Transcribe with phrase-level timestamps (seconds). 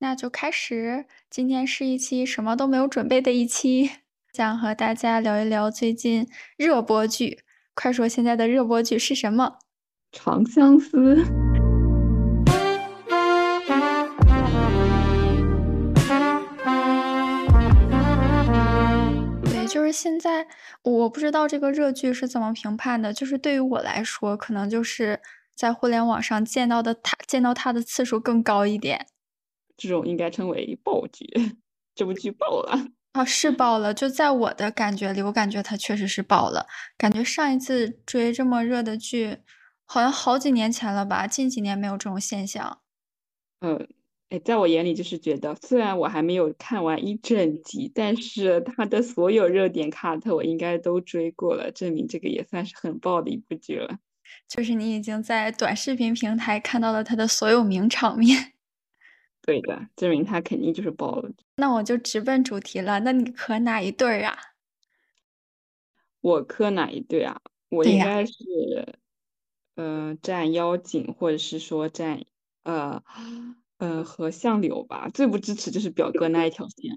[0.00, 1.06] 那就开始。
[1.28, 3.90] 今天是一期什么都没有准备的一期，
[4.32, 7.40] 想和大家聊一聊最近热播剧。
[7.74, 9.58] 快说现在的热播剧是什么？
[10.12, 11.16] 长相思。
[19.44, 20.46] 对，就是现在，
[20.82, 23.12] 我不知道这个热剧是怎么评判的。
[23.12, 25.20] 就是对于我来说，可能就是
[25.56, 29.06] 在互联网上见到的他，见到他的次数更高一点。
[29.78, 31.26] 这种应该称为爆剧，
[31.94, 32.78] 这部剧爆了
[33.12, 33.94] 啊， 是爆了。
[33.94, 36.66] 就在我的感觉里，我感觉它确实是爆了。
[36.98, 39.38] 感觉上一次追这么热的剧，
[39.86, 41.26] 好像好几年前了吧？
[41.26, 42.80] 近几年没有这种现象。
[43.60, 43.88] 嗯，
[44.30, 53.98] 哎，在我眼里就是觉得，虽然我还没有看完一整集，但是它的所有热点 cut 我应该都追过了，证明这个也算是很爆的一部剧了。
[54.46, 58.52] 就是你已经在短视频平台看到了它的所有名场面。
[59.42, 61.30] 对的，证明他肯定就是包了。
[61.56, 63.00] 那我就直奔主题了。
[63.00, 64.36] 那你磕哪一对儿啊？
[66.20, 67.40] 我磕哪一对啊？
[67.70, 68.32] 我应该是，
[69.76, 72.24] 呃，站妖精，或者是说站，
[72.64, 73.02] 呃，
[73.78, 75.08] 呃，和相柳吧。
[75.12, 76.90] 最不支持就是表哥那一条线，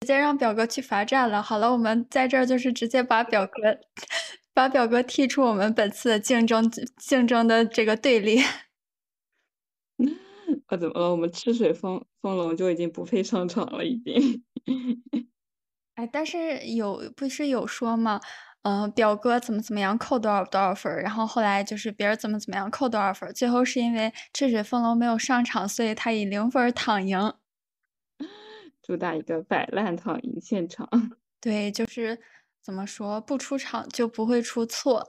[0.00, 1.42] 直接让表哥去罚站了。
[1.42, 3.78] 好了，我们在这儿就是直接把表哥，
[4.54, 8.42] 把表哥踢出我们本次的竞争竞争的这个队列。
[10.68, 11.10] 啊，怎么了？
[11.10, 14.44] 我们赤水风风龙就已经不配上场了，已经。
[15.96, 18.20] 哎，但是有不是有说吗？
[18.62, 27.32] 嗯，表哥怎么怎么样扣多少多少分然后后来就是别人怎么怎么样扣多少分最后是因为赤水风龙没有上场，所以他以零分躺赢。
[28.82, 30.88] 主打一个摆烂躺赢现场。
[31.40, 32.18] 对，就是
[32.62, 35.06] 怎么说，不出场就不会出错。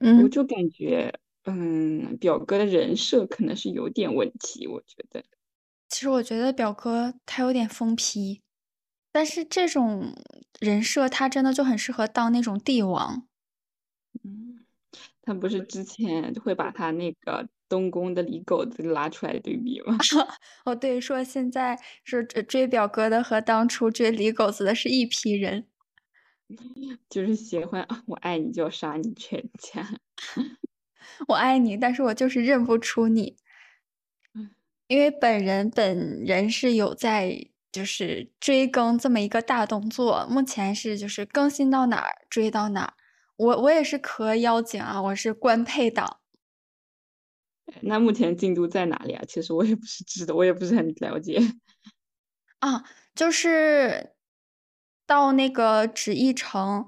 [0.00, 1.19] 嗯，我就感觉。
[1.44, 5.24] 嗯，表哥的人设可能是有点问题，我觉得。
[5.88, 8.42] 其实我觉得表哥他有点疯批，
[9.10, 10.14] 但是这种
[10.60, 13.26] 人设他真的就很适合当那种帝王。
[14.22, 14.64] 嗯，
[15.22, 19.96] 他不是之前会把他那个东宫的李狗子拉出来对比吗？
[20.64, 25.66] 哦，对，说现在是追表哥的和当初追李狗子的是一批人，
[27.08, 29.98] 就是喜欢我爱你就要杀你全家。
[31.28, 33.36] 我爱你，但是我就是认不出你，
[34.34, 34.50] 嗯
[34.88, 42.94] 因为本人本人是有在就是追更这么一个大动作，目前是就是更新到哪儿追到哪儿。
[43.36, 46.18] 我我也是磕妖精啊，我是官配党。
[47.82, 49.22] 那目前进度在哪里啊？
[49.28, 51.40] 其实我也不是知道，我也不是很了解。
[52.58, 52.84] 啊，
[53.14, 54.14] 就是
[55.06, 56.86] 到那个纸一城。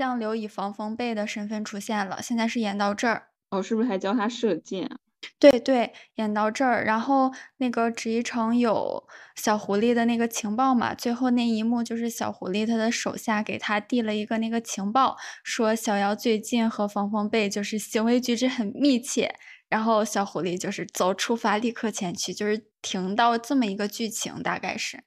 [0.00, 4.90] 相柳以防风被的身份出现了，现在是演到这儿哦，是不是还教他射箭？
[5.38, 9.06] 对对，演到这儿，然后那个纸一城有
[9.36, 10.94] 小狐狸的那个情报嘛？
[10.94, 19.34] 最后那一幕就是小狐狸他的手下给他递了一个那个情报，说小妖最近和防风被就是行为举止很密切，
[19.68, 25.04] 然后小狐狸就是走出发立刻前去，就是停到这么一个剧情，大概是。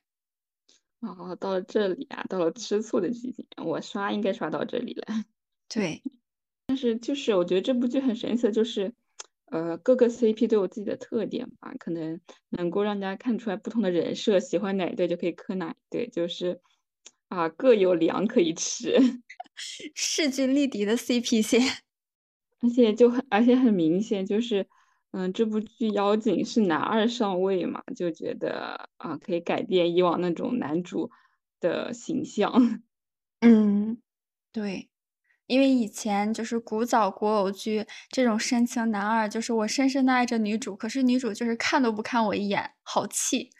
[1.03, 5.05] 哦，到了这里啊，到了吃醋的季节，我刷应该刷到这里了。
[5.67, 6.01] 对，
[6.67, 8.93] 但是就是我觉得这部剧很神奇的就是，
[9.51, 16.61] 呃，各个 CP 都有自己的特点吧，可能能够让大家看出来不同的人设，喜欢哪一对就可以磕哪一对，就是
[17.27, 18.95] 啊，各有粮可以吃，
[19.93, 21.61] 势均力敌的 CP 线，
[22.61, 24.65] 而且就很而且很明显就是。
[25.13, 31.11] 嗯，这部剧妖精是男二上位嘛，就觉得啊，可以改变以往那种男主
[31.59, 32.51] 的形象。
[33.41, 34.01] 嗯，
[34.51, 34.89] 对，
[35.45, 43.51] 因为以前就是古早古偶剧这种深情男二，就是我深深的爱着女主，可是女主就是看都不看我一眼，好气。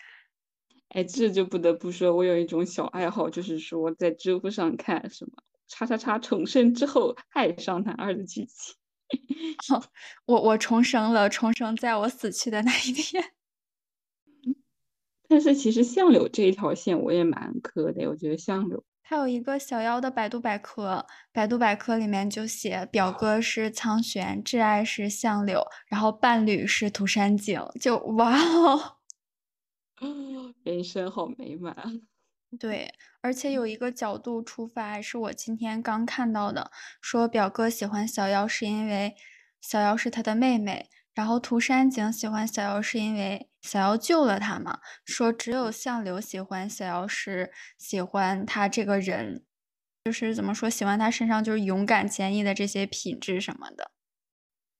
[0.90, 5.32] 哎，这就不得不说，我有一种小爱好，就是说在知乎上看什么
[5.70, 8.76] “叉叉叉重生之后爱上男二”的剧情。
[10.26, 13.34] 我我重生了，重生在我死去的那一天。
[15.28, 28.96] 但是其实相柳这一条线我也蛮磕的，我觉得相柳他有一个小妖的百度百科，百度百科里面就写表哥是苍玄，挚爱是相柳，然后伴侣是涂山璟，就哇哦，
[30.64, 31.76] 人生好美满。
[32.60, 36.72] 对，而且有一个角度出发，是我今天刚看到的，
[37.02, 39.16] 说表哥喜欢小夭是因为
[39.60, 44.80] 小夭是他的妹妹，然后涂山璟喜欢小夭是因为小夭救了他嘛。
[45.06, 49.44] 说只有相柳喜欢小夭是喜欢他这个人，
[50.04, 53.93] 就是怎么说，喜欢他身上就是勇敢坚毅的这些品质什么的。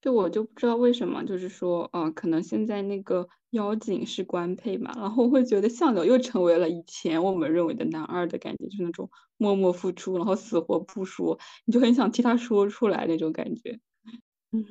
[0.04, 13.80] 就，我就不知道为什么，就是说，呃，可能现在那个妖精是官配嘛，然后会觉得相柳又成为了以前我们认为的男二的感觉，就是那种默默付出，然后死活不说，你就很想替他说出来那种感觉。
[14.52, 14.66] 嗯，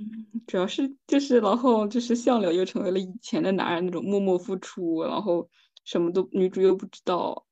[0.47, 5.49] 主要是就是然后就是相柳又成为了以前的男二那种默默付出，然后
[5.87, 7.47] 什么都女主又不知道，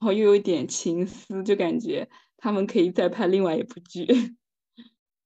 [0.00, 4.04] 然后又有一点情思，就感觉他们可以再拍另外一部剧。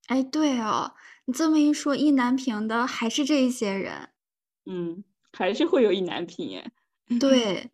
[0.07, 0.93] 哎，对哦，
[1.25, 4.09] 你这么一说，意难平的还是这一些人。
[4.65, 6.71] 嗯，还是会有意难平耶。
[7.19, 7.71] 对，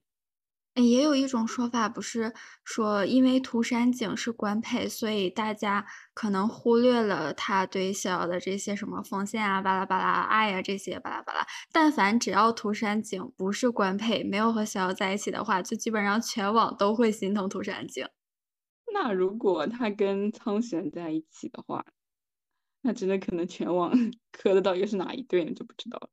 [0.73, 2.33] 哎也有一种说法，不是
[2.63, 11.45] 说因为涂山璟是官配，所以大家可能忽略了他对逍遥的这些什么奉献啊、巴拉巴拉爱呀这些巴拉巴拉。
[11.73, 18.07] 但凡只要涂山璟不是官配，没有和逍遥在一起的话，就基本上全网都会心疼涂山璟。
[18.93, 21.85] 那如果他跟苍玄在一起的话，
[22.81, 23.91] 那真的可能全网
[24.31, 25.53] 磕的到底是哪一对呢？
[25.53, 26.09] 就不知道了。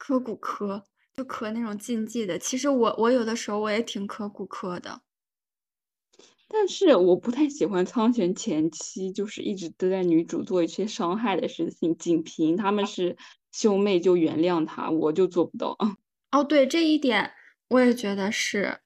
[0.00, 0.84] 磕骨磕，
[1.14, 2.38] 就磕那种禁忌的。
[2.38, 5.02] 其实我我有的时候我也挺磕骨磕的。
[6.48, 11.96] 但是我不太喜欢苍玄前期，就是一直都在女主做一些伤害的事情。
[11.96, 13.16] 仅凭他们是
[13.52, 15.76] 兄妹就原谅他，我就做不到。
[16.32, 17.32] 哦，对这一点
[17.68, 18.81] 我也觉得是。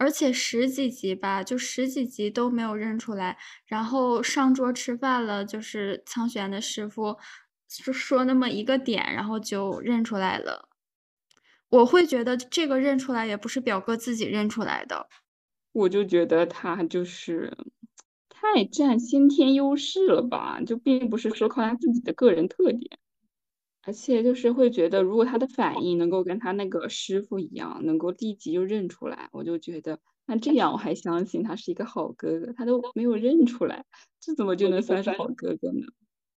[0.00, 3.36] 而且十几集吧，就十几集都没有认出来，
[3.66, 7.18] 然后上桌吃饭了，就是苍玄的师傅
[7.68, 10.70] 就说那么一个点，然后就认出来了。
[11.68, 15.06] 我会觉得这个认出来也不是表哥自己认出来的。
[15.72, 17.54] 我就觉得他就是
[18.30, 22.98] 太占先天优势了吧，就并不是说靠他自己的个人特点。
[23.82, 32.52] 而且就是会觉得，如果他的反应能够跟他那个师傅一样，能够立即就认出来，我就觉得那这样我还相信他是一个好哥哥。
[32.52, 33.84] 他都没有认出来，
[34.20, 35.86] 这怎么就能算是好哥哥呢？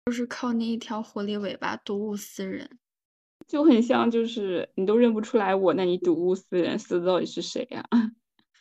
[0.06, 2.78] 就是靠那一条狐狸尾巴睹物思人，
[3.46, 7.84] 就很像，就是你都认不出来我，那你睹物思人，思的到底是谁呀？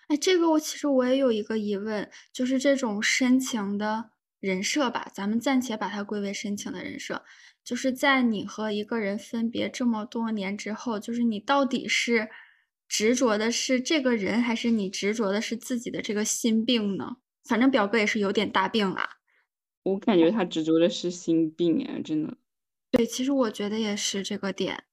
[0.08, 7.24] 哎，这个我其实我也有一个疑问，就是这种深情的人设吧，咱们暂且把它归为深情的人设。
[7.64, 12.30] 就是在你和一个人分别这么多年之后，就是你到底是
[12.88, 17.18] 执着的是这个人，还是你执着的是自己的这个心病呢？
[17.44, 19.18] 反正表哥也是有点大病啊。
[19.84, 22.38] 我感觉他执着的是心病哎，真的。
[22.92, 24.84] 对，其实我觉得也是这个点。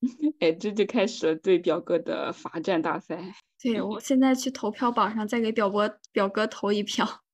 [0.40, 3.34] 哎，这就开始了对表哥的罚站大赛。
[3.62, 7.24] 对，我现在去投票榜上再给表哥表哥投一票。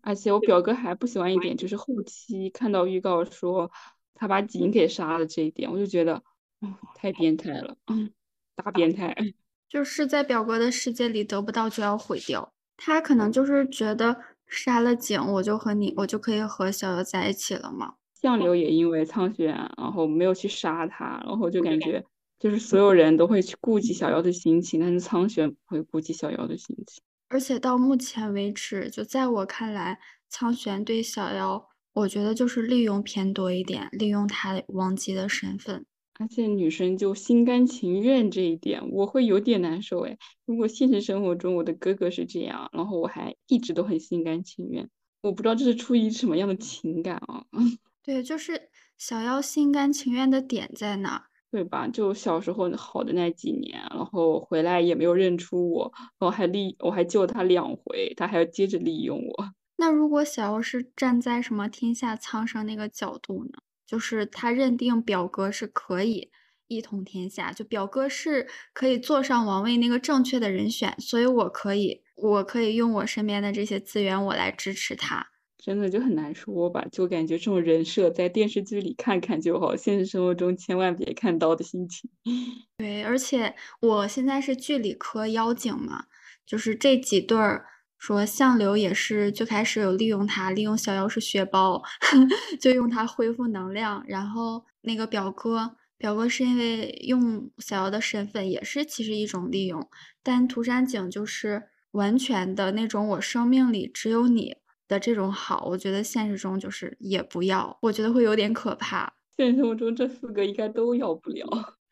[0.00, 3.70] 而且我表哥还不喜欢一点，就是后期看到预告说
[4.14, 6.22] 他把景给杀了这一点，我就觉得，
[6.60, 8.10] 嗯，太变态了，嗯，
[8.54, 9.16] 大变态。
[9.68, 17.94] 就是在表哥的世界里得不到就要毁掉，他可能就是觉得杀了景，我就和你，我就可以和小瑶在一起了嘛。
[18.20, 22.04] 相柳也因为苍玄，然后没有去杀他，然后就感觉
[22.38, 27.02] 就是所有人都会去顾及小妖的心情，但是苍玄不会顾及小妖的心情。
[27.30, 35.86] 而且到目前为止，就在我看来，苍玄对小夭，我觉得就是利用偏多一点，利用他王姬的身份。
[36.18, 40.18] 而且女生就心甘情愿这一点，我会有点难受哎。
[40.44, 44.90] 如果现实生活中我的哥哥是这样，然后我还一直都很心甘情愿，
[45.22, 47.46] 我不知道这是出于什么样的情感啊？
[48.02, 48.68] 对，就是
[48.98, 51.29] 小妖心甘情愿的点在哪？
[51.50, 51.88] 对吧？
[51.88, 59.50] 就小时候好的那几年，然后回来也没有认出我，然后还利我还救他两回，他还要接着利用我。
[59.76, 63.58] 那如果小妖是站在什么天下苍生那个角度呢？
[63.86, 66.30] 就是他认定表哥是可以
[66.68, 75.26] 一统天下，就表哥是可以坐上王位那个正确的人选，所以我可以，我可以用我身边的这些资源，我来支持他。
[75.62, 82.10] 真的就很难说吧，就感觉这种人设在电视剧里看看就好，现实生活中千万别看到的心情。
[82.78, 86.04] 对，而且我现在是剧里磕妖精嘛，
[86.46, 87.66] 就是这几对儿
[87.98, 91.82] 说相柳也是最开始有利用他，利用小妖是血包，
[92.58, 94.02] 就用他恢复能量。
[94.08, 99.86] 然后那个表哥，表哥是因为用小妖的身份，也是其实一种利用。
[100.22, 104.56] 但涂山璟就是完全的那种，我生命里只有你。
[104.90, 109.10] 的这种好，我觉得现实中就是也不要，我觉得会有点可怕。
[109.36, 111.46] 现实生活中这四个应该都要不了，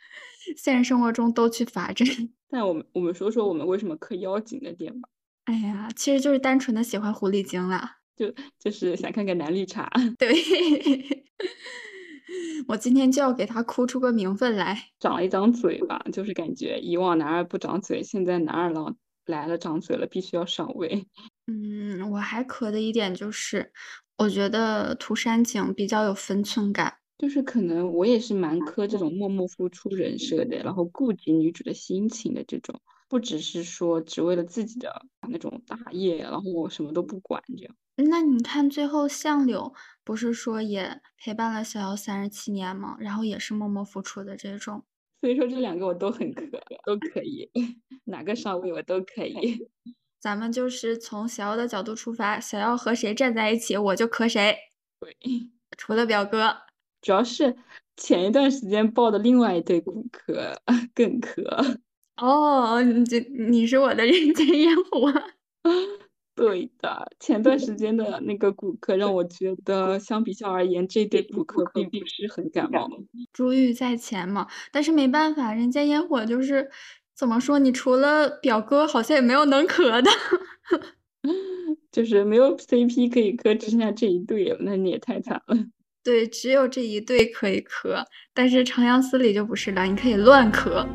[0.59, 2.07] 现实生活中都去罚站。
[2.51, 5.09] 但我们我们说说我们为什么磕妖精的点吧。
[5.45, 9.91] 哎呀，其实就是单纯的喜欢狐狸精啦，就就是想看看男绿茶。
[10.19, 10.35] 对，
[12.67, 14.91] 我今天就要给他哭出个名分来。
[14.99, 21.07] 长了一张嘴吧，就是感觉以往男二不长嘴，现在男二郎来了长嘴了，必须要上位。
[21.51, 23.73] 嗯，我还磕的一点就是，
[24.19, 26.95] 我觉得涂山璟比较有分寸感。
[27.17, 32.79] 就是可能我也是蛮磕这种默默付出人设的，然后顾及女主的心情的这种，
[33.09, 34.93] 不只是说只为了自己的
[35.29, 37.75] 那种大业，然后我什么都不管这样。
[37.97, 39.73] 那你看最后相柳
[40.05, 42.97] 不是说也陪伴了小瑶三十七年吗？
[43.01, 44.85] 然后也是默默付出的这种。
[45.21, 46.45] 所以说这两个我都很磕，
[46.85, 47.51] 都可以，
[48.05, 49.67] 哪个上位我都可以。
[50.21, 54.57] 咱们就是从小瑶的角度出发，想要和谁站在一起，我就磕谁。
[55.01, 55.17] 对，
[55.77, 56.57] 除了表哥。
[57.01, 57.57] 主要是
[57.97, 60.61] 前一段时间爆的另外一对骨科
[60.93, 61.45] 更磕
[62.17, 65.13] 哦，你这你是我的人间烟火，
[66.35, 72.91] 对的，前段时间的那个骨科让我觉得相比较而言，这对骨科并不是很感冒。
[73.33, 76.69] 珠玉在前嘛，但是没办法，人间烟火就是
[77.19, 80.09] 怎么说，你除了表哥，好像也没有能磕的，
[81.91, 85.57] 就是没有 CP 可以磕，只剩下这一对了，那你也太惨了。
[86.05, 90.87] 对，只有这一对可以磕，但是长相思里就不是了，你可以乱磕。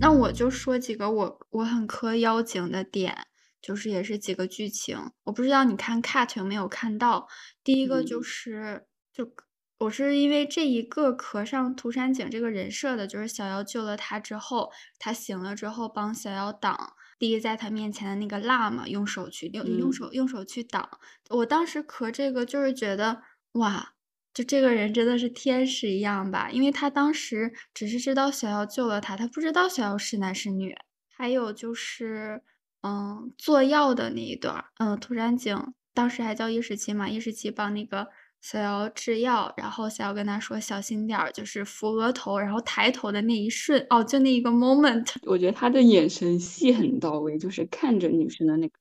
[0.00, 3.16] 那我就说几个我我很磕妖精的点，
[3.60, 7.28] 就是也是几个剧情，我不知道你看 cut 有没有看到。
[7.62, 9.32] 第一个就是就。
[9.80, 20.86] 我是因为这一个磕上涂山璟这个人设的，就是小妖救了他之后，他醒了之后帮小妖挡第一在他面前的那个蜡嘛，用手去用用手用手去挡。
[21.30, 23.94] 我当时磕这个就是觉得哇，
[24.34, 30.76] 就这个人真的是天使一样吧，因为他当时只是知道小妖救了他，他不知道小妖是男是女。
[31.08, 32.42] 还有就是
[32.82, 38.08] 嗯做药的那一段，嗯涂山璟当时还叫叶时七嘛，叶时七帮那个。
[38.42, 48.74] 小瑶制药，然后小瑶跟他说小心点儿，就是扶额头，然后抬头的那一瞬，哦，就那一个 moment， 我觉得他的眼神戏很到位，就是看着女生的那个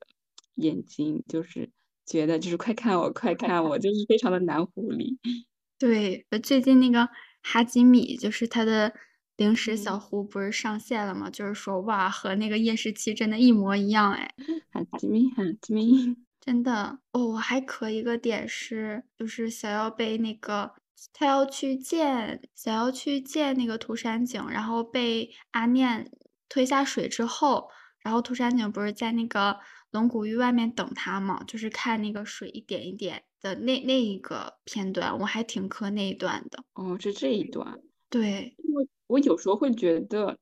[0.55, 1.69] 眼睛，就是
[2.05, 5.17] 觉得就是快看我，快看我，就是非常的男狐狸。
[5.77, 7.09] 对，最近那个
[7.43, 8.93] 哈基米，就是他的
[9.39, 11.29] 零食小胡不是上线了吗？
[11.29, 14.29] 就是说哇，和那个夜视器真的一模一样，哎，
[14.69, 16.17] 哈基米，哈基米。
[16.41, 20.73] 真的哦，我还可一个点是，就是想要被那个
[21.13, 26.11] 他要去见，想要去见那个涂山璟，然后被阿念
[26.49, 27.69] 推下水之后，
[27.99, 29.57] 然后涂山璟不是在那个
[29.91, 36.61] 龙骨玉外面等他嘛，就是看那个水一点一点的那那一个片段，我还挺磕那一段的。
[36.73, 37.79] 哦，是这一段。
[38.09, 40.37] 对，我我有时候会觉得，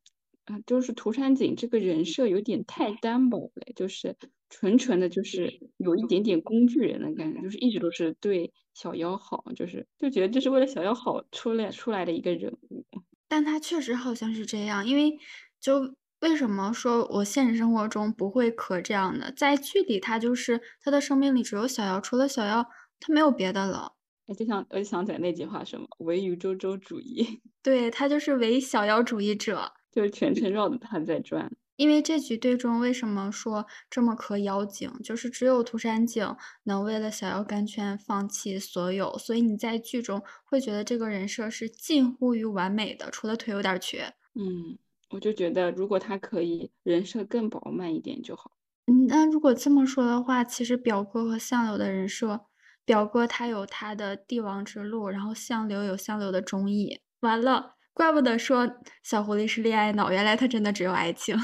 [0.46, 4.16] 啊，就是涂山璟这个人设有点太单薄了，就是。
[4.50, 12.86] 纯纯的，就是有一点点工具人的感觉，就是一直都是对小妖好，就是就觉得这是为了小妖好出来出来的一个人物。
[13.28, 15.18] 但他确实好像是这样，因为
[15.60, 22.66] 就为什么说我现实生活中不会磕这样的，在剧里他就是他的生命里只有小妖，除了小妖
[23.02, 23.97] 他没有别的了。
[24.28, 31.52] 哎，就想我就想起来那句话，什么唯余周周主义， 对他就是唯小妖主义者，就是全程绕着他在转。
[31.78, 44.12] 因为这局对中为什么说这么磕妖精，就是只有涂山璟能为了小妖甘泉放弃所有，所以你在剧中会觉得这个人设是近乎于完美的，除了腿有点瘸。
[44.34, 44.76] 嗯，
[45.12, 48.52] 我就觉得如果他可以人设更饱满一点就好。
[48.88, 52.47] 嗯，那如果这么说的话，其实表哥和相柳的人设，
[52.88, 57.02] 表哥他有他的帝王之路，然后相柳有相柳的忠义。
[57.20, 58.66] 完了，怪不得说
[59.04, 61.36] 小狐狸是恋爱脑，原来他真的只有爱情。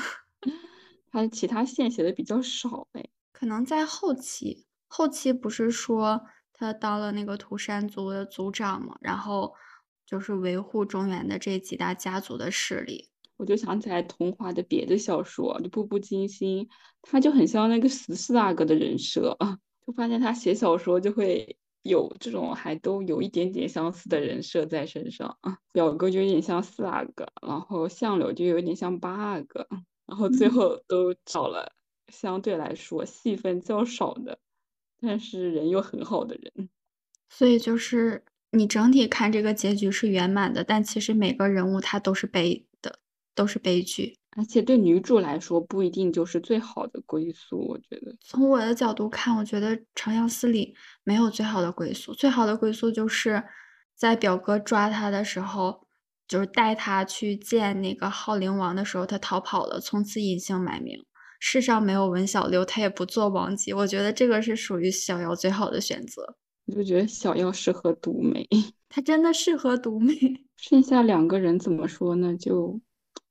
[1.11, 6.21] 他其他线写的比较少哎，可能在后期，后期不是说
[6.53, 9.53] 他当了那个涂山族的族长嘛，然后
[10.05, 13.09] 就是维护中原的这几大家族的势力。
[13.35, 16.65] 我就想起来童话的别的小说，就《步步惊心》，
[17.01, 25.57] 他就很像那个十四阿哥的人设啊，就发现他写小说就会有这种还都有一点点相似的人设在身上啊。
[25.71, 29.67] 表哥就有点像四阿哥，然后相柳就有点像八阿哥。
[30.05, 31.71] 然后最后都找了
[32.09, 34.37] 相对来说戏份较少的，
[34.99, 36.69] 但是人又很好的人，
[37.29, 42.99] 所以就是你整体看这个结局是圆满的，但其实每个人物他都是悲的，
[43.33, 47.59] 都是悲剧，而且对女主来说不一定就是最好的归宿。
[47.59, 53.43] 我觉得从我的角度看，我觉得长相思里没有最好的归宿，最好的归宿就是
[53.95, 55.83] 在表哥抓他的时候。
[56.25, 60.97] 就是带他去见那个浩灵王的时候，他逃跑了，从此隐姓埋名。
[61.39, 63.73] 世上没有文小六，他也不做王姬。
[63.73, 66.37] 我觉得这个是属于小瑶最好的选择。
[66.65, 68.47] 我就觉得小妖适合独美，
[68.87, 70.15] 他真的适合独美。
[70.55, 72.35] 剩下两个人怎么说呢？
[72.37, 72.79] 就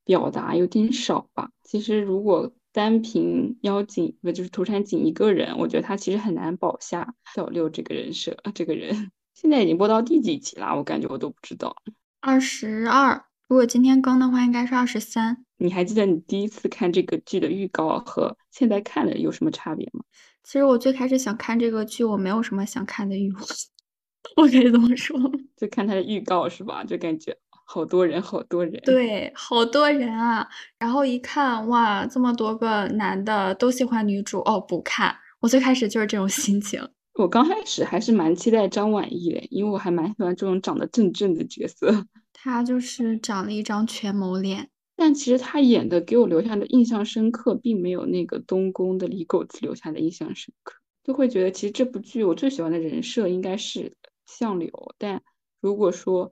[0.05, 1.51] 表达有点少吧。
[1.63, 8.37] 其实如果单凭妖精不就是涂山璟一个人，我觉得他其实很难保下小六这个人设。
[8.55, 10.75] 这个人现在已经播到第几集了？
[10.77, 11.77] 我感觉我都不知道。
[12.21, 15.45] 二十二，如果今天更的话，应该是二十三。
[15.59, 20.03] 你还记得你第一次看这个剧的预告和现在看的有什么差别吗？
[20.43, 23.43] 其实我最开始想看这个剧，我没有什么想看的欲望。
[24.37, 25.19] 我可以这么说，
[25.57, 26.83] 就看它的预告是吧？
[26.85, 27.37] 就感觉
[27.73, 28.79] 好多人，好多人。
[28.85, 30.47] 对，好多人啊！
[30.79, 35.17] 然后一看，哇，这么多个男的都喜欢女主，哦，不看。
[35.41, 36.87] 我最开始就是这种心情。
[37.19, 42.05] 我刚开始还是蛮期待张晚意的，因为我还蛮喜欢这种长得正正的角色。
[42.35, 44.69] 他就是长了一张权谋脸。
[44.95, 53.95] 但其实他演的给我留下的印象深刻，并没有那个东宫的李狗子留下的印象深刻，就会觉得其实这部剧我最喜欢的人设应该是
[54.27, 55.23] 相柳，但
[55.63, 56.31] 如果说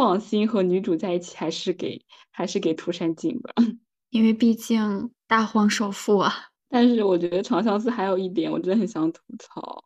[0.00, 3.52] 放心和女主在一起，还是给还是给涂山璟吧，
[4.08, 6.32] 因为毕竟大荒首富啊。
[6.70, 9.84] 但是我觉得《长相思》还有一点我真的很想吐槽，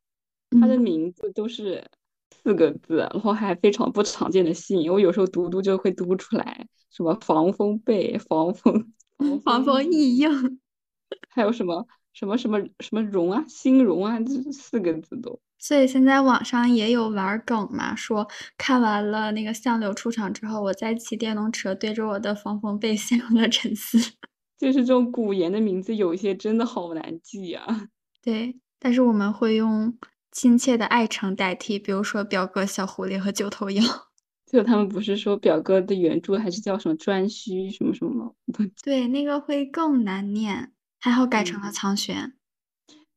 [0.60, 1.84] 他的名字都是
[2.30, 6.68] 四个字，然后还非常不常见的姓，我有时候读读就会读不出来。
[6.90, 8.92] 什么防风被、防风、
[9.42, 10.60] 防风异应，
[11.30, 15.40] 还有什么什么什么什么荣啊、新荣啊，这四个字都。
[15.66, 18.28] 所以现在网上也有玩梗嘛，说
[18.58, 23.98] 看完了那个相柳出场之后，我在骑电动车对着我的防风被陷入了沉思。
[24.60, 27.88] 就是这种古言的名字，有一些真的好难记呀。
[28.20, 29.96] 对，但是我们会用
[30.30, 33.82] 亲切的爱称代替，比如说表哥小狐狸和九头妖。
[34.44, 38.32] 就他们不是说表哥的原著还是叫什么颛顼什么什么吗？
[38.82, 42.34] 对，那个会更难念，还好改成了苍玄。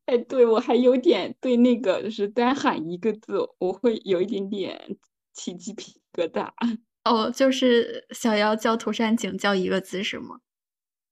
[0.08, 4.96] 哎，对我还有点对那个就是单喊一个字，我会有一点点
[5.34, 6.50] 起鸡皮疙瘩。
[7.04, 10.40] 哦，就是小妖叫涂山璟叫一个字是吗？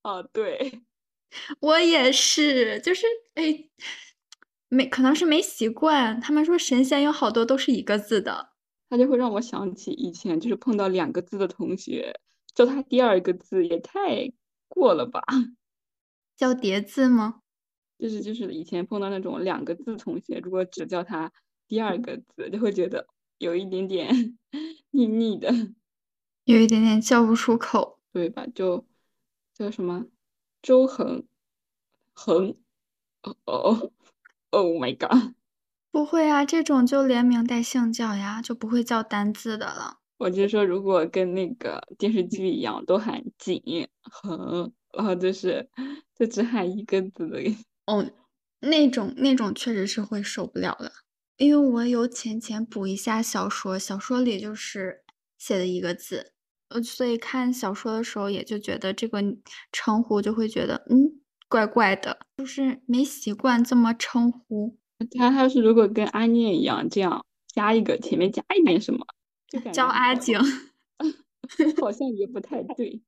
[0.03, 0.81] 哦，对，
[1.61, 3.69] 我也是，就是哎，
[4.71, 6.19] 没可能是没习惯。
[6.19, 8.53] 他们说神仙有好多都是一个字的。
[8.89, 12.19] 他就会让我想起以前就是碰到两个字的同学，
[12.55, 14.33] 叫他第二个字也太
[14.69, 15.23] 过了吧？
[16.35, 17.43] 叫叠字吗？
[17.99, 21.33] 就是就是以前碰到那种两个字同学，如果只叫他
[21.67, 23.07] 第二个字，就会觉得
[23.39, 24.39] 有一点点
[24.91, 25.53] 腻腻的，
[26.45, 28.47] 有一点点叫不出口， 对吧？
[28.55, 28.87] 就
[29.55, 30.07] 叫什么
[30.63, 31.25] 周恒
[32.13, 32.57] 恒，
[33.23, 33.93] 哦哦
[34.51, 35.35] ，Oh my god！
[35.91, 39.99] 不会啊，这种就连名带姓叫呀，就不会叫单字的了。
[40.19, 45.69] 我就说，如果跟那个电视剧一样，都喊景恒，然后就是
[46.15, 47.41] 就只喊一个字的。
[47.87, 48.11] 哦，
[48.61, 50.93] 那种那种确实是会受不了的，
[51.37, 55.03] 因为我有浅浅补一下小说，小说里就是
[55.39, 56.33] 写的一个字，
[56.69, 59.23] 呃，所以看小说的时候也就觉得这个
[59.71, 64.77] 称呼就会觉得嗯怪怪的，就是没习惯这么称呼。
[65.19, 69.07] 他他是如果跟阿念一样，这样加一个前面加一点什么，
[69.49, 70.39] 就叫阿景
[71.81, 73.03] 好像也不太对，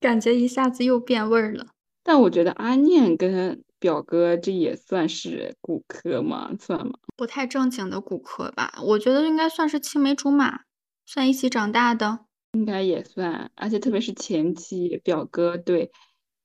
[0.00, 1.66] 感觉一下子又变味儿了。
[2.02, 6.50] 但我觉得阿念跟表哥这也算是骨科吗？
[6.58, 6.92] 算吗？
[7.16, 10.60] 不太正经的骨科吧，我觉得应该算是青梅竹马，
[11.06, 13.50] 算一起长大的，应该也算。
[13.54, 15.90] 而且特别是前期，表哥对，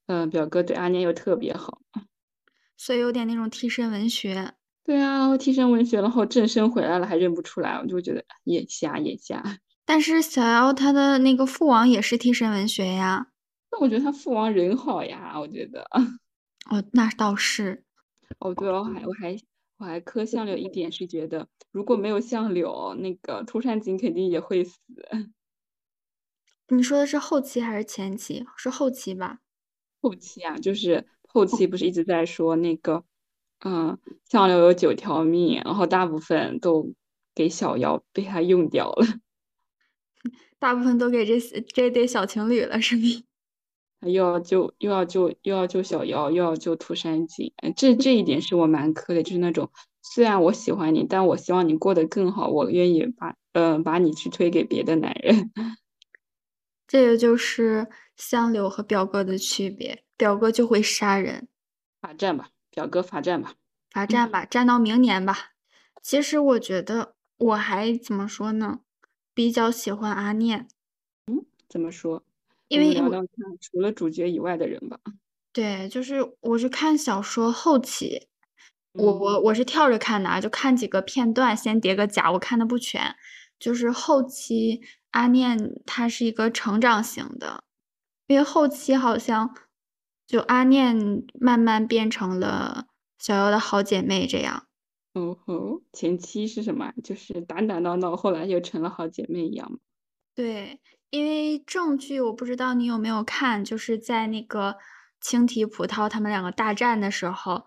[0.07, 1.81] 嗯，表哥对阿念又特别好，
[2.77, 4.53] 所以有点那种替身文学。
[4.83, 9.43] 对啊，替身文学，然后正身回来了还认不出来，我就觉得眼瞎眼瞎。
[9.85, 13.27] 但是小妖他的那个父王也是替身文学呀。
[13.71, 15.85] 那我觉得他父王人好呀，我觉得。
[16.69, 17.83] 哦，那倒是。
[18.39, 19.37] 哦，对我，还我还
[19.77, 24.79] 我还磕相柳一点是觉得，如果没有相柳，那个涂山璟肯定也会死。
[26.69, 28.45] 你说的是后期还是前期？
[28.55, 29.39] 是后期吧？
[30.01, 33.03] 后期啊，就是后期不是一直在说那个。
[33.63, 36.95] 嗯，相柳有九条命，然后大部分都
[37.35, 39.05] 给小妖被他用掉了，
[40.59, 43.03] 大部分都给这这对小情侣了，是吗？
[44.01, 49.69] 又要救又要救又要救小妖，又要救涂山璟，这这一点是我蛮磕的，就是那种
[50.01, 55.51] 虽然我喜欢你，但我希望你过得更好，我愿意把嗯把你去推给别的男人。
[56.87, 57.87] 这个就是
[58.17, 61.47] 相柳和表哥的区别，表哥就会杀人，
[62.01, 62.49] 罚站吧。
[62.71, 63.55] 表哥罚站吧，
[63.91, 65.51] 罚站吧，站到明年吧。
[66.01, 68.79] 其实我觉得我还怎么说呢？
[69.33, 70.67] 比较喜欢阿念。
[71.27, 72.23] 嗯，怎么说？
[72.71, 73.29] 因为聊聊看，
[73.59, 74.97] 除了主角以外的人吧。
[75.51, 78.27] 对，就是我是看小说后期，
[78.93, 83.15] 我嗯我我是跳着看的啊，就看几个片段，先叠个甲，我看的不全。
[83.59, 84.81] 就是后期
[85.11, 87.63] 阿念她是一个成长型的，
[88.27, 89.53] 因为后期好像
[90.25, 92.87] 就阿念慢慢变成了
[93.19, 94.65] 小妖的好姐妹这样。
[95.13, 96.93] 哦吼，前期是什么？
[97.03, 99.77] 就是打打闹闹，后来又成了好姐妹一样吗？
[100.33, 100.79] 对，
[101.11, 104.77] 因为正剧我不知道你有没有看，就是在那个
[105.19, 107.65] 青提葡萄他们两个大战的时候，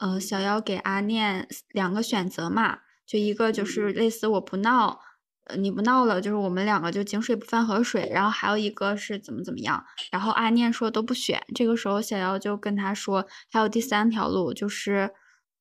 [0.00, 5.00] 呃，小妖给阿念两个选择嘛，就一个就是类似我不闹，
[5.44, 15.10] 呃，你不闹了，就是我们两个就井水不犯河水，然后还有一个是怎么怎么样，然后阿念说都不选，这个时候小妖就跟他说，还有第三条路，就是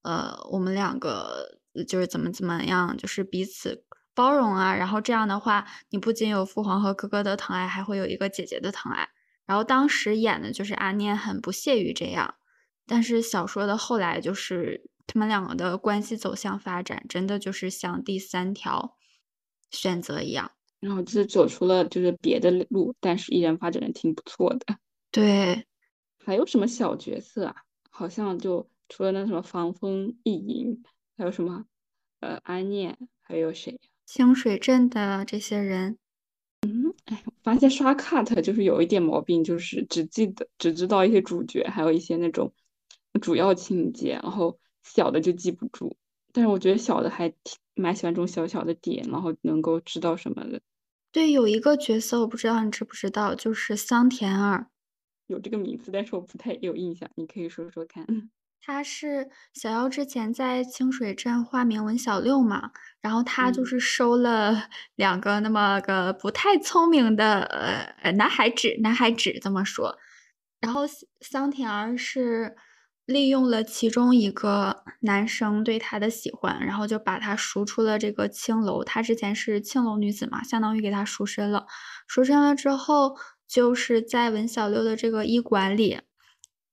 [0.01, 1.57] 呃，我们两个
[1.87, 3.85] 就是怎么怎么样，就是彼此。
[4.13, 9.09] 包容啊，然后这样的话，你不仅有父皇和哥哥的疼爱，还会有一个姐姐的疼爱。
[9.45, 12.35] 然后当时演的就是阿念很不屑于这样，
[12.85, 18.97] 但是小说的后来就是他们两个的关系走向发展，真的就是像第三条
[19.69, 20.51] 选择一样。
[20.79, 24.77] 然后就是走出了就是别的路，但是依然发展的挺不错的。
[25.11, 25.65] 对，
[26.25, 27.55] 还有什么小角色啊？
[27.89, 30.83] 好像就除了那什么防风意淫，
[31.17, 31.65] 还有什么
[32.19, 33.79] 呃安念，还有谁？
[34.05, 35.97] 清水镇的这些人，
[36.61, 42.53] 嗯，哎，我发现刷 cut 就是有一点毛病，就是只记得只知道一些主角，还有一些那种
[43.21, 45.95] 主要情节，然后小的就记不住。
[46.31, 50.61] 但是我觉得小的还挺蛮喜欢这种小小的点，然后能够知道什么的。
[51.11, 54.67] 对，有一个角色我不知道你知不知道，就是桑田儿。
[55.27, 58.05] 有这个名字，但是我不太有印象，你可以说说看。
[58.65, 62.71] 他是小夭之前在清水镇化名文小六嘛，
[63.01, 67.41] 然后他就嗯是收了 两个那么个不太聪明的
[68.01, 69.97] 呃男孩子，男孩子这么说，
[70.61, 70.83] 然后
[71.19, 72.55] 桑田儿是
[73.05, 78.81] 利用了其中一个男生对他的喜欢，然后就把他赎出了这个青楼。
[78.85, 81.65] 他之前是青楼女子嘛，相当于给他赎身了。
[82.07, 85.99] 赎身了之后，就是在文小六的这个医馆里。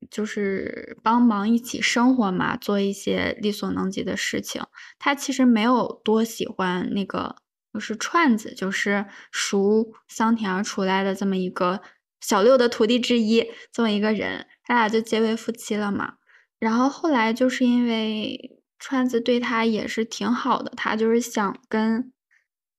[0.09, 4.63] 就是帮忙一起生活嘛，做一些力所能及的事情。
[4.99, 7.37] 他其实没有多喜欢那个，
[7.75, 11.83] 就是串子，就是赎桑田而出来的这么一个
[12.21, 16.15] 小六的徒弟之一，这么一个人，他俩就结为夫妻了嘛。
[16.59, 22.13] 然后后来就是因为串子对他也是挺好的，他就是想跟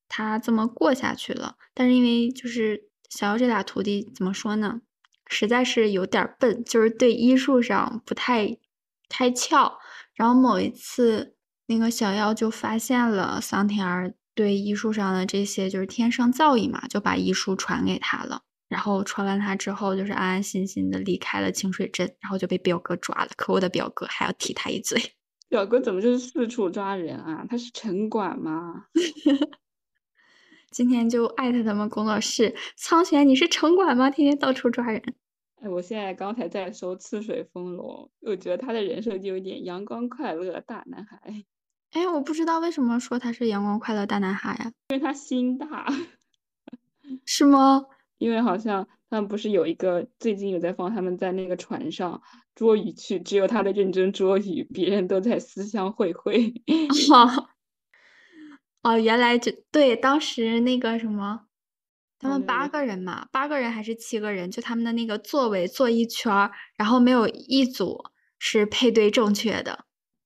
[0.08, 1.56] 他这么过下去了。
[1.74, 4.82] 但是因为就是小妖这俩徒弟怎么说呢？
[5.32, 8.58] 实在是有点笨，就是对医术上不太
[9.10, 9.72] 开窍。
[10.14, 11.36] 然后某一次，
[11.68, 18.42] 那个小妖就发现了桑田儿对医术上的这些就是天生造诣嘛，就把医术传给他了。
[18.68, 23.32] 然后传完他之后，就是安安心心的离开了清水镇，然后就被表哥抓了。
[23.36, 25.02] 可我的表哥还要踢他一嘴。
[25.50, 27.46] 表哥怎么就是四处抓人啊？
[27.50, 28.86] 他是城管吗？
[30.72, 34.10] 今天就艾特他们工作室，苍玄，你是城管吗？
[34.10, 35.04] 天天到处抓人。
[35.62, 41.20] 哎，我现在刚才在搜《赤水风龙》，我觉得他的人设就有点阳光快乐大男孩。
[41.92, 44.72] 哎，我不知道为什么说他是阳光快乐大男孩呀？
[44.90, 45.86] 因为他心大。
[47.26, 47.86] 是吗？
[48.18, 52.22] 因为好像他们不是有一个最近有在放他们在那个船上
[52.56, 56.54] 捉鱼去，只有他在认真捉鱼，别人都在思乡会会。
[58.84, 61.46] 哦，哦，原来就对，当时那个什么，
[62.20, 68.04] 他们八个人嘛，八个人还是七个人，就他们的那个座位坐一圈儿，然后没有一组
[68.40, 69.86] 是配对正确的。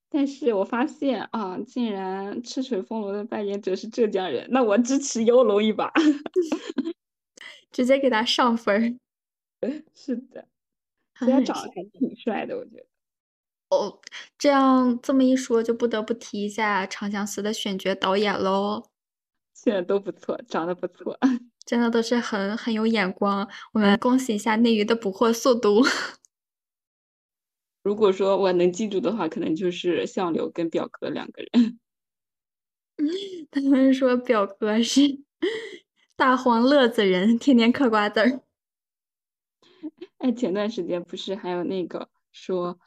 [0.09, 5.91] 但是我发现啊，竟然赤水风龙的扮演者是浙江人，那我支持妖龙一把。
[7.71, 8.99] 直接给他上分儿。
[9.95, 10.47] 是的，
[11.13, 12.85] 他长得还挺帅的，我觉得。
[13.69, 13.99] 哦，
[14.37, 18.89] 这样这么一说，就不得不提一下《长相思》的选角导演喽。
[19.53, 21.17] 现在都不错，长得不错，
[21.65, 23.49] 真的都是很很有眼光。
[23.73, 25.83] 我们恭喜一下内娱的捕获速度。
[27.81, 31.79] 如果说我能记住的话，可能就是相柳跟表哥两个人。
[33.51, 35.01] 他们说表哥是
[36.15, 38.41] 大黄乐子人，天天嗑瓜子儿。
[40.17, 42.79] 哎，前段时间不是还有那个说，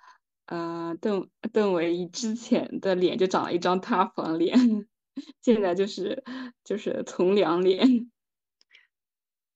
[0.48, 4.56] 呃，邓邓唯仪之前的脸就长了一张塌房脸，
[5.42, 6.24] 现在就是
[6.64, 8.10] 就是从良脸。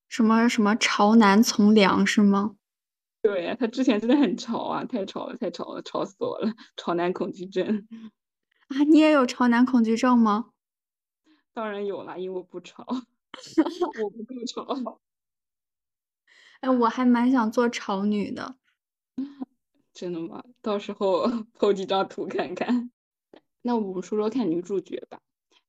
[0.09, 2.57] 什么什么潮男从良是吗？
[3.23, 6.53] 对他之前真的很潮啊，太潮了，太潮了，潮死我了！
[6.77, 7.89] 潮男恐惧症
[8.69, 10.51] 啊，你也有潮男恐惧症吗？
[11.55, 12.85] 当然有啦，因为我不潮，
[14.03, 15.01] 我不够潮。
[16.61, 18.57] 哎，我还蛮想做潮女的。
[19.95, 20.43] 真的吗？
[20.61, 21.27] 到时候
[21.59, 22.91] po 几张图看看。
[23.63, 25.21] 那我们说说看女主角吧。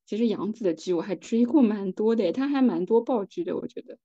[0.06, 3.98] 其实杨紫的剧我还追过蛮多的，她还蛮多爆剧的，我觉得。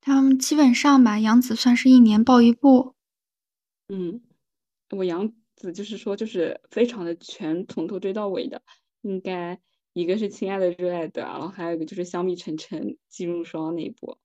[0.00, 2.94] 他们基本上吧，杨紫算是一年爆一部。
[3.88, 4.22] 嗯，
[4.90, 8.62] 我杨紫就是说，就是非常的全，从头追到尾的。
[9.02, 9.60] 应该
[9.92, 14.18] 一个是《亲爱的热爱的》，然后还有一个就是《香蜜沉沉烬如霜》那一部。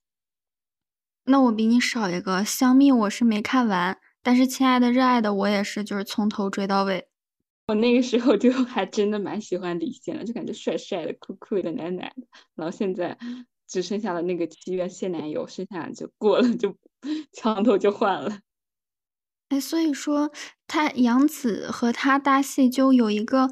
[1.25, 7.07] 那我比你少一个，《香蜜》我是没看完，但是《亲爱的热爱的》我也是，就是从头追到尾。
[7.67, 12.27] 我那个时候就 还真的蛮喜欢李现的，就感觉帅帅的、酷酷的、奶奶的。
[12.55, 13.15] 然后现在
[13.67, 16.75] 只剩下了那个七月现男友，剩下就过了，就
[17.33, 18.39] 枪头就换了。
[19.49, 20.31] 哎，所以说
[20.65, 23.51] 他杨紫和他搭戏就有一个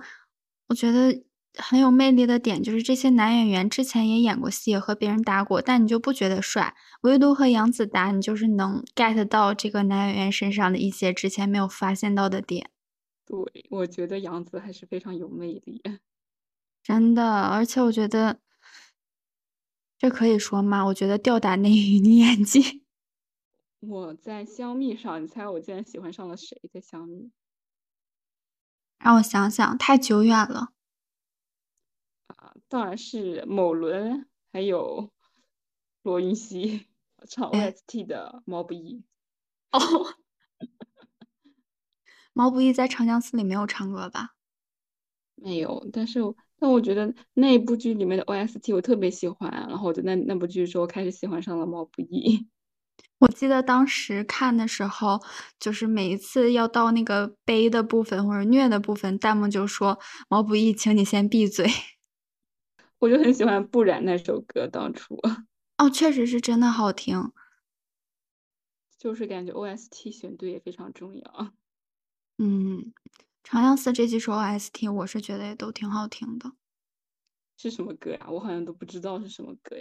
[0.69, 1.23] 我觉得
[1.55, 12.71] 很有魅力的点，就是这些男演员之前也演过戏，和别人搭过，但你就不觉得帅，唯独和杨紫搭，你就是能 get 到这个男演员身上的一些之前没有发现到的点。
[13.25, 15.81] 对，我觉得杨紫还是非常有魅力。
[16.83, 18.39] 真的，而且我觉得
[19.97, 20.83] 这可以说吗？
[20.87, 22.83] 我觉得吊打内娱女演技。
[23.79, 27.31] 我在香蜜上，你猜我竟然喜欢上了谁在香蜜？
[28.99, 30.69] 让我想想，太久远了。
[32.53, 35.11] 啊，当然是某伦，还有
[36.03, 36.87] 罗云熙
[37.27, 39.03] 唱 OST 的毛不易。
[39.71, 39.79] 哦。
[42.35, 44.31] 毛不易在《长相思》里没有唱歌吧？
[45.35, 46.19] 没有，但是
[46.59, 52.47] 但我觉得那部剧里面的 OST 我特别喜欢，然后我就那那部剧时候开始喜欢上了毛不易。
[53.19, 55.21] 我记得当时看的时候，
[55.59, 61.67] 就是每一次要到那个悲的部分或者虐的部分，弹幕就说：“毛不易，请你先闭嘴。”
[63.03, 65.19] 我就很喜欢《不染》那首歌，当初。
[65.77, 67.33] 哦，确实是真的好听。
[68.97, 71.53] 就是感觉 OST 选对也非常重要。
[72.39, 72.93] 嗯，
[73.43, 76.53] 长相思这几首 OST 我是觉得也都挺好听的。
[77.57, 78.27] 是什么歌呀？
[78.31, 79.75] 我好像都不知道是什么歌。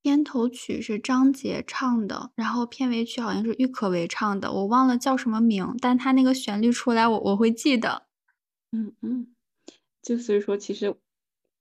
[0.00, 8.06] 片头曲是张杰唱的，然后片尾曲好像是郁可唯唱的，我忘了叫什么名，但他那个旋律出来我我会记得。
[8.72, 9.34] 嗯嗯，
[10.02, 10.96] 就所以说，其实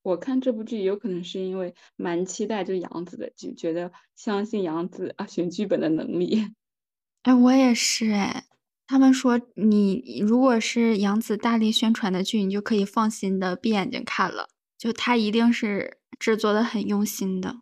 [0.09, 6.47] 我看这部剧有可能是因为蛮期待就杨紫的剧，觉得相信杨紫啊选剧本的能力。
[7.23, 8.45] 哎，我也是哎。
[8.87, 17.61] 他们说你如果是杨紫大力宣传的剧，你就可以放心的闭眼睛看了，就他一定是制作的很用心的，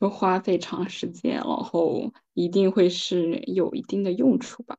[0.00, 4.76] 就花费长时间，然后一定会是有一定的用处吧。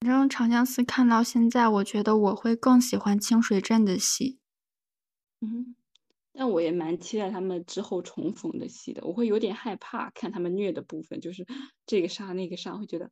[0.00, 4.38] 反正《长相思》看到现在，我觉得我会更喜欢清水镇的戏。
[5.40, 5.76] 嗯，
[6.32, 11.46] 但我也蛮期待他们之后重逢的戏的，我会有点害怕看他们虐的部分，就是
[11.86, 13.10] 这个杀那个杀，会觉得。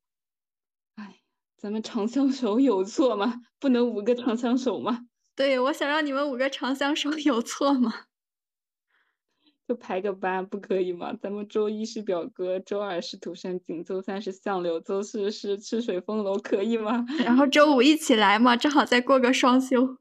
[0.97, 1.21] 哎，
[1.57, 3.35] 咱们长相守有错吗？
[3.59, 5.07] 不能五个长相守吗？
[5.37, 7.93] 对，我想让你们五个长相守有错吗？
[9.67, 11.15] 就排个班不可以吗？
[11.15, 17.05] 咱们周一是表哥，周二是涂山璟，周三是相柳，周四是赤水风楼，可以吗？
[17.25, 19.99] 然后周五一起来嘛，正好再过个双休。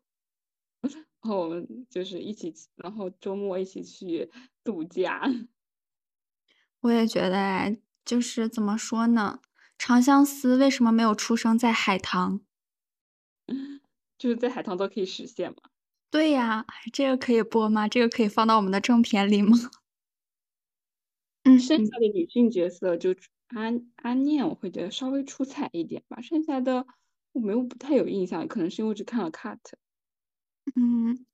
[1.23, 4.29] 然后我们就是一起，然后周末一起去
[4.63, 5.21] 度假。
[6.83, 9.39] 我也觉得哎，就是怎么说呢？
[9.77, 12.41] 长相思为什么没有出生在海棠？
[14.17, 15.57] 就是在海棠都可以实现吗？
[16.13, 17.87] 对呀，这个可以播吗？
[17.87, 19.57] 这个可以放到我们的正片里吗？
[21.45, 23.13] 嗯，剩下的女性角色就
[23.47, 26.21] 安安念，我会觉得稍微出彩一点吧。
[26.21, 26.85] 剩下的
[27.33, 29.59] 我没有不太有印象，可能是因为只看了 cut。
[30.75, 31.25] 嗯，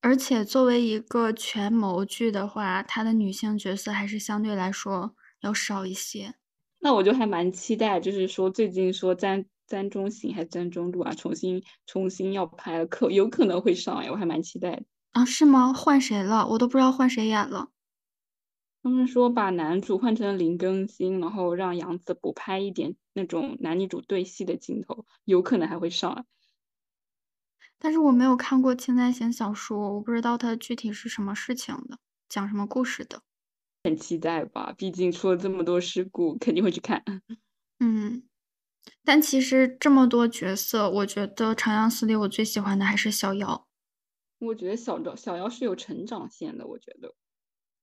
[0.00, 6.34] 而且作为一个权谋剧的话，它的女性角色还是相对来说要少一些。
[6.78, 15.72] 那我就还蛮期待，就是说最近说詹詹中行还是詹中路啊，重新重新要拍了，可有可能会上哎，我还蛮期待啊，是吗？
[15.72, 16.46] 换谁了？
[16.48, 17.70] 我都不知道换谁演了。
[18.82, 26.24] 他们说把男主换成林更新，然后让杨紫补拍一点那种男女主对戏的镜头，有可能还会上。
[27.78, 33.22] 但是我没有看过《青簪行》小说，我不知道它具体是什么事情的，讲什么故事的。
[33.84, 37.04] 很期待吧，毕竟出了这么多事故，肯定会去看。
[37.78, 38.24] 嗯，
[39.04, 43.66] 但其实这么多角色，我觉得《长相思》里我最喜欢的还是小瑶。
[44.38, 47.14] 我觉得小赵小瑶是有成长线的，我觉得。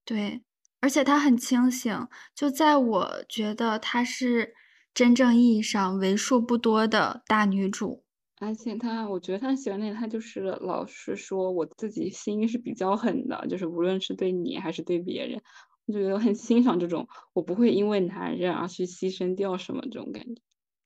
[0.04, 0.44] 对，
[0.82, 4.54] 而且她很清醒，就在我觉得她是
[4.94, 8.03] 真正意义上为数不多的大女主。
[8.44, 15.42] 而且他，我觉得他喜欢那他就是老是说我自己心是比较狠的，就是无论是对你还是对别人。
[15.86, 20.42] 我就觉得很欣赏这种，我不会因为男人而去牺牲掉什么这种感觉。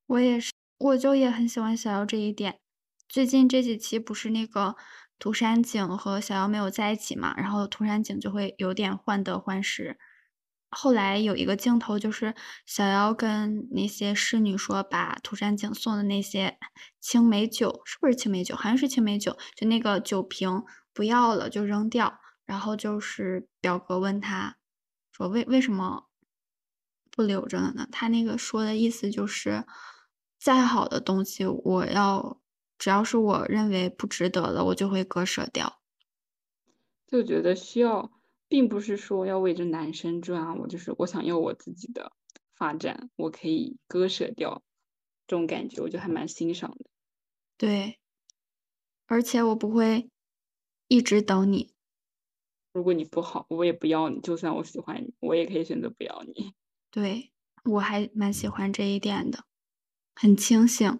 [0.08, 0.52] 我也是。
[0.80, 2.60] 我就也很喜欢小妖这一点。
[3.10, 4.76] 最近这几期不是那个
[5.17, 9.98] 涂山璟和小妖没有在一起嘛，然后涂山璟就会有点患得患失。
[10.80, 12.36] 后来有一个镜头就是
[12.68, 16.60] 小妖跟那些侍女说，把涂山璟送的那些
[17.00, 18.56] 青梅酒，是不是青梅酒？
[18.56, 20.63] 好像是青梅酒，就那个酒瓶
[20.94, 22.20] 不要了，就扔掉。
[22.46, 24.58] 然后就是表哥问他
[25.12, 26.08] 说为为什么
[27.10, 27.88] 不留着了呢？
[27.92, 29.66] 他那个说的意思就是，
[30.40, 32.40] 再好的东西，我要
[32.78, 35.82] 只要是我认为不值得的，我就会割舍掉。
[37.08, 38.12] 就觉得需要，
[38.47, 42.12] 并不是说要为着男生转，我就是我想要我自己的
[42.55, 44.63] 发展，我可以割舍掉
[45.27, 46.86] 这种感觉，我就还蛮欣赏的。
[47.57, 47.99] 对，
[49.05, 50.10] 而且我不会
[50.88, 51.73] 一直等你。
[52.73, 54.19] 如果你不好，我也不要你。
[54.21, 56.53] 就算我喜欢你，我也可以选择不要你。
[56.91, 57.31] 对，
[57.65, 59.43] 我还蛮喜欢这一点的，
[60.15, 60.99] 很清醒。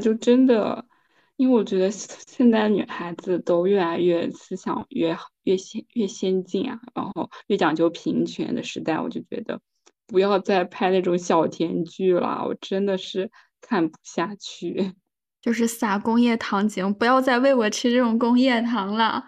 [0.00, 0.86] 就真的，
[1.34, 5.12] 因为我觉得现在女孩子都越来越思想越
[5.50, 9.60] 越先越先进啊，然后越讲究平权的时代，我就觉得
[10.06, 14.94] 不要再拍那种小甜剧了，我真的是看不下去。
[15.42, 19.24] 就是撒工业糖精，不要再喂我吃这种工业糖了。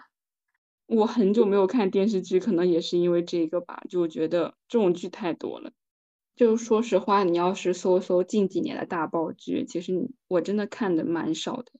[0.85, 5.71] 我很久没有看电视剧，可能也是因为这个吧，就觉得这种剧太多了。
[6.35, 11.71] 就说实话，你要是搜搜近几年的大爆剧，其实我真的看的蛮少的。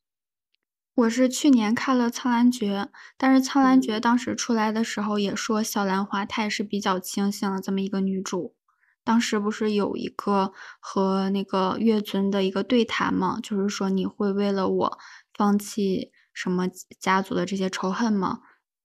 [0.95, 2.81] 我是去年看了《苍兰诀》，
[3.17, 8.55] 但是《苍兰诀》当时出来的时候也说小兰花她也是比较清醒的这么一个女主。
[9.03, 13.39] 当时不是有一个和那个月尊的一个对谈吗？
[13.41, 14.97] 就是说你会为了我
[15.33, 16.67] 放弃什么
[16.99, 18.41] 家族的这些仇恨吗？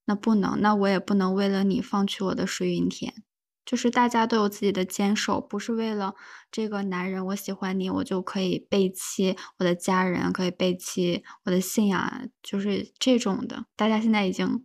[0.07, 3.23] 那不能，那我也不能为了你放弃我的水云田。
[3.69, 6.15] 就是大家都有自己的坚守，不是为了
[6.51, 13.67] 这个男人，我喜欢你，我就可以背弃我的家人，可以背弃我的信仰，就是这种的。
[13.77, 14.65] 大家现在已经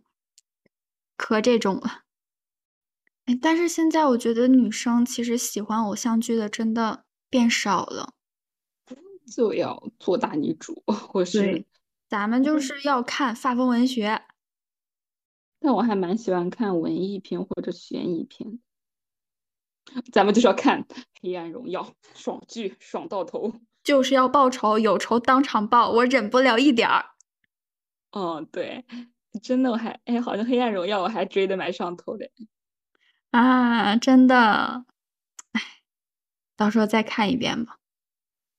[1.18, 2.04] 磕这种了。
[3.26, 8.14] 哎，但是现在我觉得女生其实喜欢偶像剧的真的变少了，
[9.30, 11.66] 就要做大女主，或是
[12.08, 14.22] 咱们就是要看发疯文学。
[15.60, 18.60] 但我还蛮喜欢看文艺片或者悬疑片，
[20.12, 20.82] 咱们就是要看
[21.20, 21.82] 《黑暗荣耀》，
[22.14, 27.06] 爽剧，爽到头，就是要报仇，有仇当场报，我忍不了一点儿。
[28.12, 28.84] 嗯，对，
[29.42, 32.30] 真的，我还哎，好像《黑暗荣耀》我还追的蛮上头的。
[33.30, 34.84] 啊，真的，
[35.52, 35.60] 哎，
[36.56, 37.78] 到时候再看一遍吧。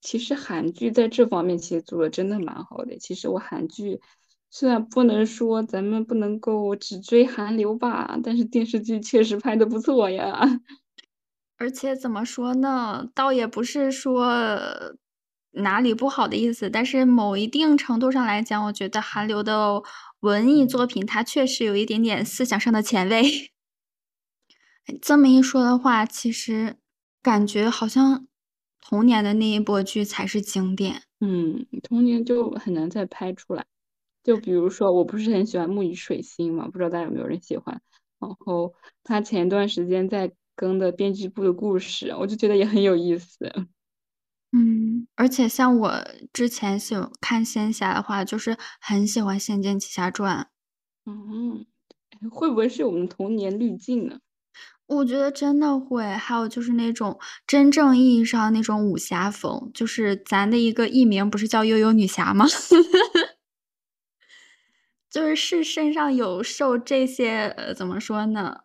[0.01, 2.97] 其实韩剧在这方面其实做的真的蛮好的。
[2.97, 4.01] 其实我韩剧。
[4.51, 10.47] 虽然不能说咱们不能够只追韩流吧，但是电视剧确实拍的不错呀。
[11.57, 14.95] 而且怎么说呢，倒也不是说
[15.51, 19.81] 哪里不好的意思，但是某一定程度上来讲，我觉得韩流的
[20.19, 23.51] 文艺作品它确实有一点点思想上的前卫。
[25.01, 26.75] 这么一说的话，其实
[27.23, 28.27] 感觉好像
[28.81, 31.03] 童年的那一波剧才是经典。
[31.21, 33.65] 嗯，童年就很难再拍出来。
[34.23, 37.81] 就比如说，我不是很喜欢木鱼水星嘛，不知道大家有没有人喜欢。
[38.19, 43.37] 然后他前段时间在更的编辑部的故事，我就觉得也很有意思。
[44.53, 50.47] 嗯，而且像我之前喜看仙侠的话，就是很喜欢《仙剑奇侠传》。
[51.11, 51.65] 嗯，
[52.31, 54.19] 会不会是我们童年滤镜呢？
[54.87, 56.03] 我觉得真的会。
[56.05, 62.45] 还有就是那种真正意义上那种武侠风，就是咱的一个艺名不是叫悠悠女侠吗？
[65.09, 68.61] 就是是身上有受这些呃怎么说呢，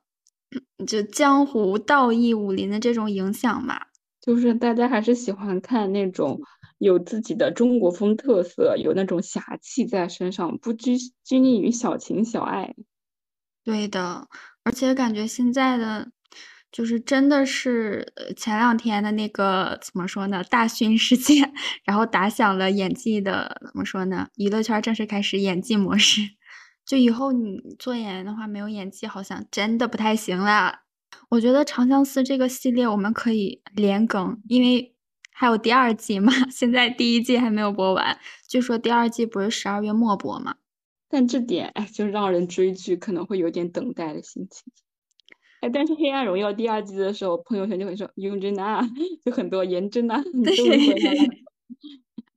[0.86, 3.80] 就江湖道义武林的这种影响嘛。
[4.20, 6.40] 就是大家还是喜欢看那种
[6.78, 12.74] 有自己的中国风特色，有那种侠气在身上，不拘拘泥于小情小爱。
[13.64, 14.28] 对的，
[14.62, 16.10] 而且感觉现在的
[16.70, 21.52] 就是真的是前两天的那个怎么说呢，大勋事件，
[21.84, 26.20] 然后打响了演技的怎么说呢，娱乐圈正式开始演技模式。
[26.90, 30.80] 就以后你做演员的话，没有演技好像真的不太行了。
[31.28, 34.92] 我觉得《长相思》这个系列我们可以连更，因为
[35.30, 36.32] 还有第二季嘛。
[36.50, 38.18] 现在第一季还没有播完，
[38.48, 40.56] 据说第二季不是十二月末播吗？
[41.08, 44.72] 但这点哎，就让人追剧可能会有点等待的心情。
[45.60, 48.82] 哎，但是《黑暗荣耀》第二季的时候，朋友圈就会说雍真啊，
[49.24, 51.18] 就很多颜真啊，你终于回来了。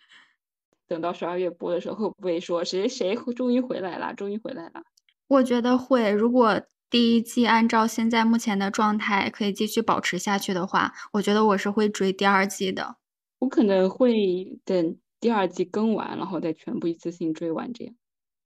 [0.91, 4.13] 等到十二月播的时候，会不会说谁谁终于回来了？
[4.13, 4.83] 终于回来了？
[5.29, 6.11] 我觉得会。
[6.11, 6.61] 如果
[6.91, 12.97] 第一季按照现在目前的状态可以继续保持下去的话，我觉得我是会追第二季的。
[13.39, 17.95] 我可能会等第二季更完，然后再全部一次性追完，这样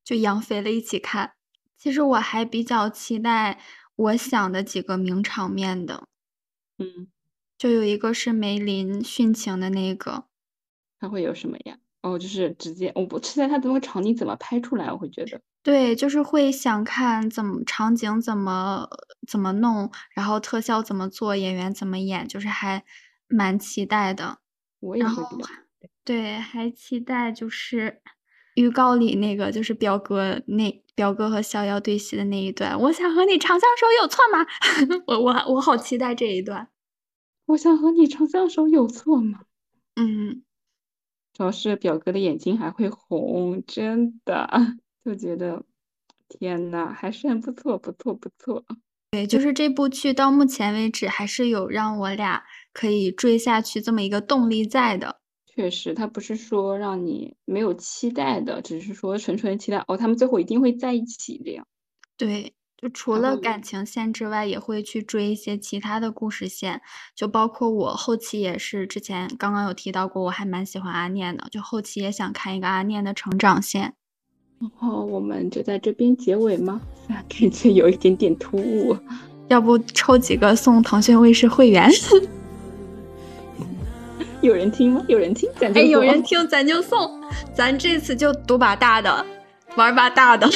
[0.05, 1.33] 就养肥了一起看。
[1.79, 3.59] 其实我还比较期待
[3.97, 6.09] 我想的几个名场面的，
[6.77, 7.09] 嗯，
[7.57, 10.27] 就有一个是梅林殉情的那个，
[11.01, 11.79] 它会有什么呀？
[12.05, 18.87] 哦，就是直接我不期待它这个场景怎么拍出来，我会觉得对，就是会想看怎么场景怎么
[19.27, 22.85] 怎么弄，然后特效怎么做，演员怎么演，就是还
[23.27, 24.41] 蛮期待的。
[24.81, 25.49] 我也然后会比较
[26.05, 28.03] 对，还期待就是
[28.57, 34.47] 预告里那个就是表哥那表哥和逍遥对戏的那一段，我想和你长相守有错吗？
[35.09, 36.69] 我我我好期待这一段。
[37.47, 39.41] 我想和你长相守有错吗？
[39.97, 40.44] 嗯，
[41.35, 44.49] 主要是表哥的眼睛还会红，真的
[45.05, 45.65] 就觉得
[46.29, 48.65] 天呐，还是很不错，不错，不错。
[49.11, 55.21] 对，就是这部剧到目前为止还是有让我俩可以追下去这么一个动力在的。
[55.47, 61.67] 确实，他不是说让你没有期待的，只是说纯纯期待哦，他们最后一定会在一起这样。
[62.17, 62.55] 对，
[62.85, 66.83] 就除了感情线之外，也会去追一些其他的故事线，
[67.15, 73.95] 就包括我后期也是之前刚刚有提到过，我还蛮喜欢阿念的，就后期也想看一个阿念的成长线。
[74.61, 76.83] 然后我们就在这边结尾吗？
[77.09, 78.95] 啊， 感觉有一点点突兀。
[79.49, 81.91] 要不抽几个送腾讯卫视会员？
[84.43, 85.03] 有人听吗？
[85.09, 87.19] 有人听，咱就哎，有人听咱就送，
[87.55, 89.25] 咱这次就赌把大的，
[89.75, 90.47] 玩把大的。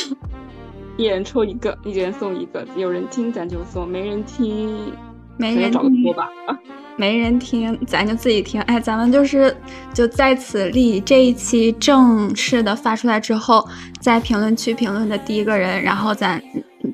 [0.99, 2.66] 一人抽一个，一人送一个。
[2.76, 4.92] 有人听咱就送，没人听
[5.36, 6.28] 没人找个听托吧。
[6.49, 6.59] 啊，
[6.96, 8.61] 没人听，咱就自己听。
[8.62, 9.57] 哎，咱们就是
[9.94, 13.64] 就在此立这一期正式的发出来之后，
[14.01, 16.42] 在评论区评论的第一个人，然后咱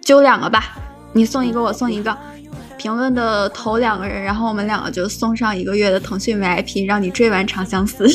[0.03, 0.77] 揪两个吧，
[1.15, 2.15] 你送一个，我送一个。
[2.77, 8.07] 评论的头两个人，然后我们两个就送上一个月的腾讯 VIP，让你追完《长相思》。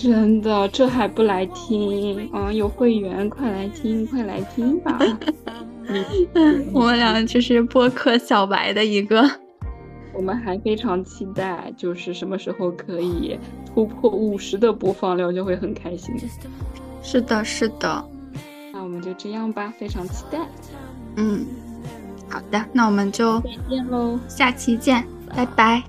[0.00, 2.26] 真的，这还不来听？
[2.32, 4.98] 啊，有会员，快来听，快来听吧。
[6.72, 9.30] 我们两个就是播客小白的一个。
[10.14, 16.14] 我们还非常期待，就是什么时候可以突破五十的播放量，就会很开心。
[17.02, 18.02] 是的，是的，
[18.72, 20.38] 那我们就这样吧，非常期待，
[21.16, 21.44] 嗯，
[22.26, 24.18] 好的，那我们就再见喽。
[24.28, 25.04] 下期见，
[25.36, 25.82] 拜拜。